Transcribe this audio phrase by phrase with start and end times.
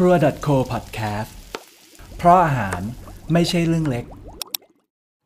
[0.00, 0.16] ครัว
[0.46, 1.30] .co podcast
[2.16, 2.80] เพราะอาหาร
[3.32, 4.04] ไม่ใช่เรื่องเล็ก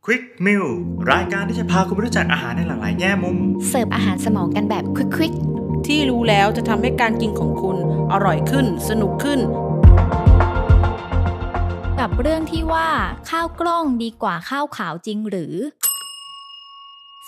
[0.05, 0.67] Quick Meal
[1.13, 3.39] รายการที่จะพาคุณไปรู้จักอาหารในหลากหลายแง่มุม
[3.69, 5.35] เสิร์ฟอาหารสมองกันแบบควิก
[5.87, 7.77] ที่รู้แล้วจะทำให้การกินของคุณ
[8.13, 12.89] อร่อยขึ้น สนุกขึ้นๆกับเรื่องที่ว่า
[13.31, 15.55] ข้าวกล้องดีกว่าข้าวขาวจริงหรือ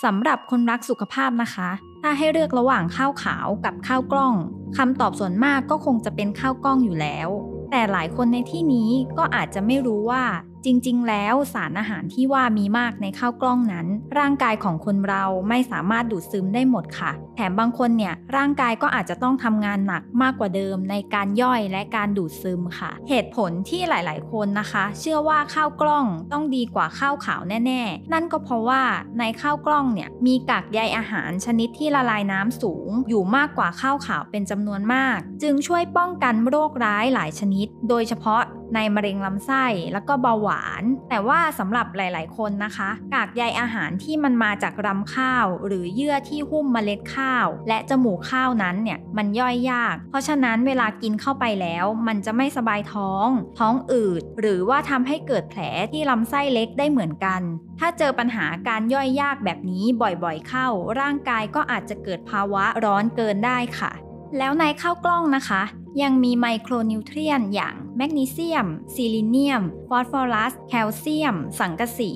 [0.03, 1.69] สำหรับคนรักสุขภาพนะคะ
[2.01, 4.33] ถ้าให้เลือกระหว่างข้าวขาวกับข้าวกล้อง
[4.77, 7.29] คำตอบส่วนมากก็คงจะเป็นข้าวกล้องอยู่แล้ว
[7.71, 10.23] แต่หลายคนในที่นี้ก็อาจจะไม่รู้ว่า
[10.65, 28.83] จริง ๆ แล้วสารอาหารที่ว่ามีมากในข้าวกล้องนั้น ร่างกายของคนเราไม่สามารถดูดซึมได้หมดค่ะ แถมบางคนเนี่ยร่างกายก็อาจจะต้องทำงานหนักมากกว่าเดิม ในการย่อยและการดูดซึมค่ะ เหตุผลที่หลาย ๆ คนนะคะ เชื่อว่าข้าวกล้องต้องดีกว่าข้าวขาวแน่ ๆ นั่นก็เพราะว่า
[29.19, 38.41] ในข้าวกล้องเนี่ยมีกากใยอาหารชนิดที่ละลายน้ำสูง อยู่มากกว่าข้าวขาวเป็นจำนวนมาก จึงช่วยป้องกันโรคร้ายหลายชนิด โดยเฉพาะ
[38.75, 53.27] ในมะเร็งลำไส้แล้วก็เบาหวาน แต่ว่าสำหรับหลาย ๆ คนนะคะ กากใยอาหารที่มันมาจากรำข้าว หรือเยื่อที่หุ้มเมล็ดข้าว และจมูกข้าวนั้นเนี่ยมันย่อยยาก เพราะฉะนั้นเวลากินเข้าไปแล้ว มันจะไม่สบายท้อง
[53.59, 57.41] ท้องอืด หรือว่าทำให้เกิดแผลที่ลำไส้เล็กได้เหมือนกัน
[57.79, 60.67] ถ้าเจอปัญหาการย่อยยากแบบนี้บ่อยๆเข้า
[60.99, 63.91] ร่างกายก็อาจจะเกิดภาวะร้อนเกินได้ค่ะ
[64.37, 65.61] แล้วในข้าวกล้องนะคะ
[66.01, 72.11] ยังมีไมโครนิวเทรียนอย่าง แมกนีเซียม ซิลิเนียม ฟอสฟอรัส แคลเซียม สังกะสี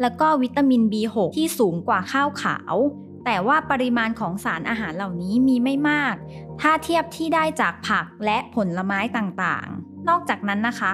[0.00, 2.74] แล้วก็วิตามิน B6 ที่สูงกว่าข้าวขาว
[3.24, 6.14] แต่ว่าปริมาณของสารอาหารเหล่านี้มีไม่มาก
[6.60, 10.92] ถ้าเทียบที่ได้จากผักและผลไม้ต่างๆ นอกจากนั้นนะคะ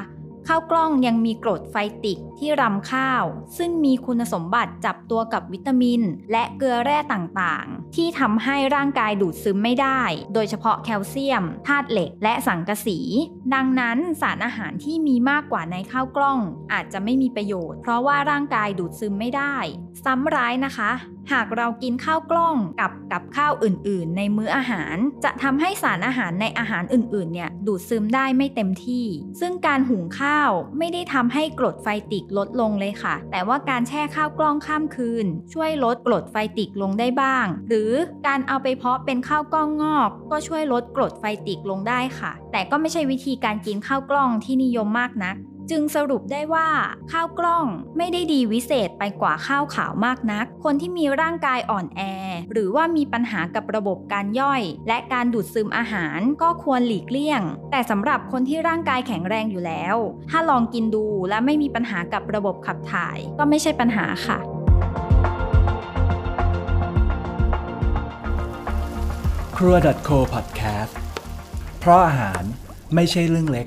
[0.50, 3.24] ข้าวกล้องยังมีกรดไฟติกที่รำข้าว
[3.58, 6.00] ซึ่งมีคุณสมบัติจับตัวกับวิตามิน
[6.32, 10.02] และเกลือแร่ต่างๆ ที่ทำให้ร่างกายดูดซึมไม่ได้
[10.34, 12.98] โดยเฉพาะแคลเซียมธาตุเหล็ก และสังกะสี
[13.54, 16.38] ดังนั้นสารอาหารที่มีมากกว่าในข้าวกล้อง
[16.72, 19.56] อาจจะไม่มีประโยชน์ เพราะว่าร่างกายดูดซึมไม่ได้
[20.04, 20.90] ซ้ำร้ายนะคะ
[21.32, 29.06] หากเรากินข้าวกล้องกับกับข้าวอื่น ๆ ในมื้ออาหาร จะทำให้สารอาหารในอาหารอื่น ๆ เนี่ยดูดซึมได้ไม่เต็มที่
[29.40, 37.90] ซึ่งการหุงข้าวไม่ได้ทำให้กรดไฟติกลดลงเลยค่ะ แต่ว่าการแช่ข้าวกล้องข้ามคืน ช่วยลดกรดไฟติกลงได้บ้าง หรือ
[38.26, 45.36] การเอาไปเพาะเป็นข้าวกล้องงอก ก็ช่วยลดกรดไฟติกลงได้ค่ะ แต่ก็ไม่ใช่วิธีการกินข้าวกล้องที่นิยมมากนัก
[45.70, 46.68] จึงสรุปได้ว่า
[47.12, 52.00] ข้าวกล้องไม่ได้ดีวิเศษไปกว่าข้าวขาวมากนัก คนที่มีร่างกายอ่อนแอ
[52.52, 59.96] หรือว่ามีปัญหากับระบบการย่อย และการดูดซึมอาหารก็ควรหลีกเลี่ยง แต่สำหรับคนที่ร่างกายแข็งแรงอยู่แล้ว
[60.30, 64.38] ถ้าลองกินดูและไม่มีปัญหากับระบบขับถ่าย ก็ไม่ใช่ปัญหาค่ะ
[69.56, 69.76] ครัว
[70.08, 70.94] .co podcast
[71.80, 72.42] เพราะอาหาร
[72.94, 73.66] ไม่ใช่เรื่องเล็ก